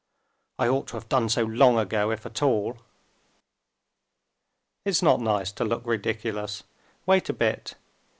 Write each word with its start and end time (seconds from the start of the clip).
"I 0.57 0.67
ought 0.67 0.87
to 0.87 0.93
have 0.95 1.09
done 1.09 1.29
so 1.29 1.43
long 1.43 1.77
ago, 1.77 2.09
if 2.09 2.25
at 2.25 2.41
all." 2.41 2.79
"It's 4.83 5.03
not 5.03 5.21
nice 5.21 5.51
to 5.51 5.63
look 5.63 5.85
ridiculous.... 5.85 6.63
Wait 7.05 7.29
a 7.29 7.33
bit! 7.33 7.75